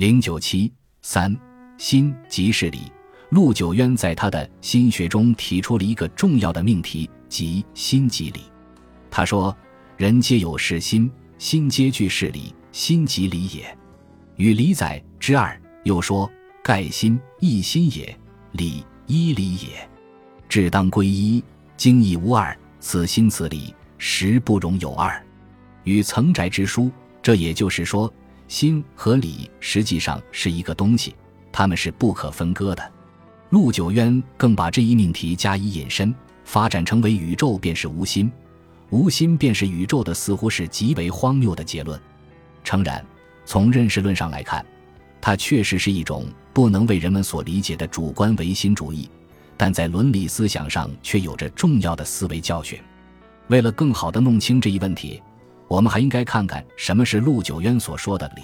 [0.00, 0.72] 零九七
[1.02, 1.36] 三
[1.76, 2.90] 心即是理。
[3.32, 8.40] 陆九渊在他的心学中提出了一个重要的命题，即心即理。
[9.10, 9.54] 他说
[9.98, 13.76] ：“人皆有是心，心皆具是理，心即理也。
[14.36, 16.30] 与理载之二。”又说
[16.64, 18.18] ：“盖心一心也，
[18.52, 19.86] 理一理也。
[20.48, 21.44] 志当归一，
[21.76, 22.56] 精亦无二。
[22.80, 25.22] 此心此理，实不容有二。”
[25.84, 26.90] 与曾宅之书。
[27.22, 28.10] 这也就是说，
[28.50, 31.14] 心和理实际上是一个东西，
[31.52, 32.92] 它们是不可分割的。
[33.50, 36.12] 陆九渊更把这一命题加以引申，
[36.44, 38.28] 发展成为宇宙便是无心，
[38.90, 41.98] 无心便是宇宙的，似乎是极为荒谬的结论。
[42.64, 43.06] 诚然，
[43.44, 44.66] 从认识论上来看，
[45.20, 49.08] 它确实是一种不能为人们所理解的主观唯心主义，
[49.56, 52.76] 但在伦理思想上却有着重要的思维教训。
[53.46, 55.22] 为了更好地弄清这一问题，
[55.70, 58.42] 我们还应该看看什么是陆九渊所说的理。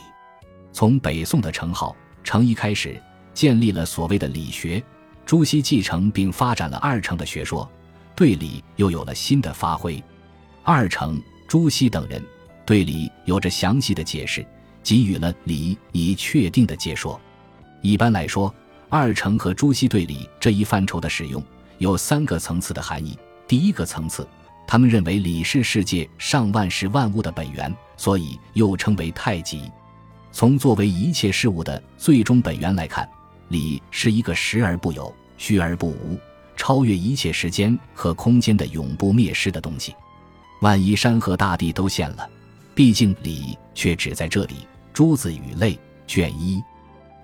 [0.73, 3.02] 从北宋的程颢、程颐开始，
[3.35, 4.80] 建立了所谓的理学。
[5.25, 7.68] 朱熹继承并发展了二程的学说，
[8.15, 10.01] 对理又有了新的发挥。
[10.63, 12.23] 二程朱熹等人
[12.65, 14.46] 对理有着详细的解释，
[14.85, 17.21] 给予了理以确定的解说。
[17.83, 18.55] 一般来说，
[18.88, 21.43] 二程和朱熹对理这一范畴的使用
[21.79, 23.18] 有三个层次的含义。
[23.49, 24.24] 第一个层次，
[24.66, 29.70] 他们认为理是世界上万事万物的本源，所以又称为太极。
[30.32, 33.09] 从作为一切事物的最终本源来看。
[33.48, 36.18] 理是一个实而不有、虚而不无、
[36.56, 39.94] 超越一切时间和空间的永不灭失的东西。
[40.62, 42.28] 万一山河大地都陷了，
[42.74, 44.66] 毕竟理却只在这里。
[44.92, 45.78] 朱子语类
[46.09, 46.60] 卷一。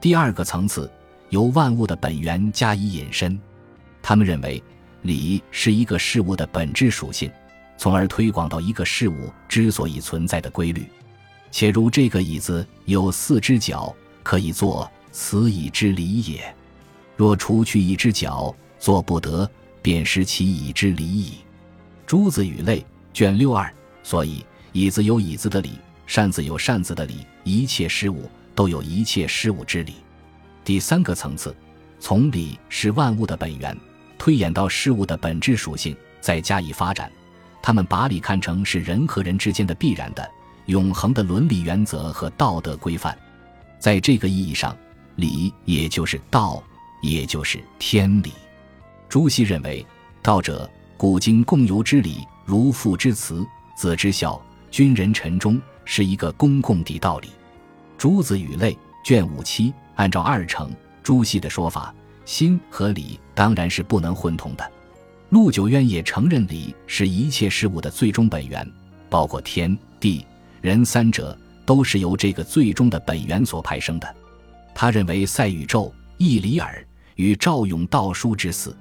[0.01, 0.89] 第二个层次
[1.31, 3.37] 由万物的本源加以引申，
[4.01, 4.63] 他们认为
[5.03, 7.31] 理是一个事物的本质属性，
[7.77, 10.87] 从而推广到一个事物之所以存在的规律。
[11.51, 14.91] 且如这个椅子有四只脚，可以坐。
[15.15, 16.43] 此以之理也。
[17.19, 19.47] 若除去一只脚，坐不得，
[19.83, 21.35] 便失其以之理矣。
[22.07, 22.83] 诸子语类
[23.13, 23.71] 卷六二。
[24.03, 25.73] 所以，椅子有椅子的理，
[26.07, 28.23] 扇子有扇子的理，一切事物
[28.55, 29.97] 都有一切事物之理。
[30.65, 31.55] 第三个层次，
[32.01, 33.77] 从理是万物的本源，
[34.23, 37.11] 推演到事物的本质属性，再加以发展。
[37.61, 40.31] 他们把理看成是人和人之间的必然的、
[40.67, 43.19] 永恒的伦理原则和道德规范。
[43.81, 44.77] 在这个意义上。
[45.17, 46.63] 理也就是道，
[47.03, 48.33] 也就是天理。
[49.09, 49.85] 朱熹认为，
[50.23, 53.45] 道者，古今共有之理，如父之慈，
[53.77, 54.41] 子之孝，
[54.71, 57.29] 君人臣忠，是一个公共的道理。
[57.99, 61.93] 朱子语类卷五七，按照二程朱熹的说法，
[62.25, 64.71] 心和理当然是不能混同的。
[65.31, 68.71] 陆九渊也承认理是一切事物的最终本源，
[69.09, 70.25] 包括天地
[70.61, 74.15] 人三者，都是由这个最终的本源所派生的。
[74.75, 78.77] 他认为赛宇宙一理耳，与赵永道书之似。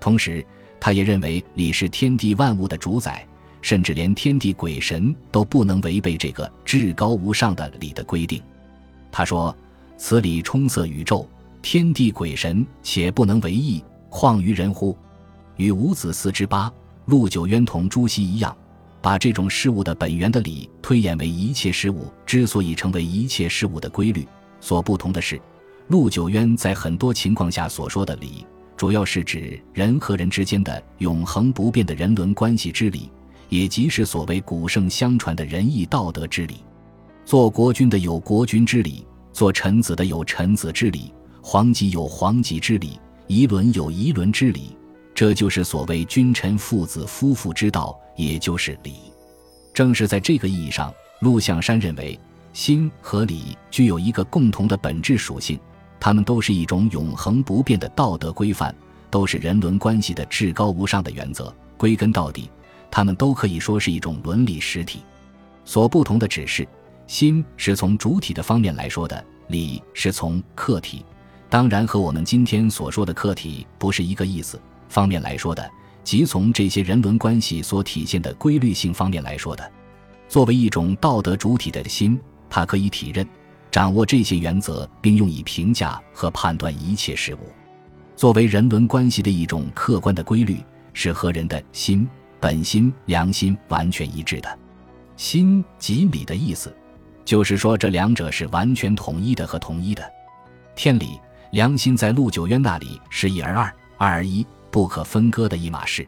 [0.00, 0.44] 同时，
[0.80, 3.26] 他也认为理是天地万物的主宰，
[3.62, 8.42] 甚至连天地鬼神都不能违背这个至高无上的理的规定。
[9.10, 9.56] 他说
[9.96, 11.26] ：“此理充塞宇宙，
[11.64, 14.94] 天地鬼神且不能为意，况于人乎？”
[15.56, 16.70] 与五子四之八
[17.06, 18.54] 陆九渊同朱熹一样，
[19.00, 24.28] 把这种事物的本源的理推演为一切事物之所以成为一切事物的规律。
[24.60, 25.40] 所不同的是，
[25.88, 28.46] 陆九渊在很多情况下所说的理，
[28.76, 33.10] 主要是指人和人之间的永恒不变的人伦关系之理，
[33.48, 36.56] 也即是所谓古圣相传的仁义道德之理。
[37.24, 41.10] 做国君的有国君之理，做臣子的有臣子之理，
[41.46, 44.74] 皇极有皇极之理，仪伦有仪伦之理。
[45.14, 48.94] 这就是所谓君臣父子夫妇之道，也就是礼。
[49.74, 52.18] 正是在这个意义上，陆象山认为。
[52.54, 55.60] 心和理具有一个共同的本质属性，
[56.00, 58.74] 它们都是一种永恒不变的道德规范，
[59.10, 61.54] 都是人伦关系的至高无上的原则。
[61.76, 62.48] 归根到底，
[62.90, 65.00] 它们都可以说是一种伦理实体。
[65.66, 66.66] 所不同的只是，
[67.06, 71.04] 心是从主体的方面来说的，理是从客体，
[71.48, 74.60] 当然和我们今天所说的客体不是一个意思。
[74.88, 75.68] 方面来说的，
[76.02, 79.72] 即从这些人伦关系所体现的规律性方面来说的，
[80.28, 82.20] 作为一种道德主体的心。
[82.50, 83.26] 它可以体认、
[83.70, 87.38] 掌握这些原则，并用以评价和判断一切事物。
[88.14, 90.58] 作为人伦关系的一种客观的规律，
[90.92, 92.08] 是和人的心、
[92.38, 94.58] 本心、良心完全一致的。
[95.16, 96.72] 心即理的意思，
[97.24, 100.08] 就是说这两者是完全统一的和统一的。
[100.76, 101.18] 天理、
[101.54, 106.04] 良心在陆九渊那里是一而二、二而一、不可分割的一码事。